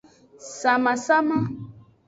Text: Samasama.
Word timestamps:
Samasama. 0.59 1.37